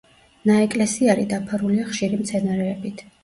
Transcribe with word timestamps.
ნაეკლესიარი 0.51 1.27
დაფარულია 1.35 1.85
ხშირი 1.91 2.21
მცენარეებით. 2.25 3.05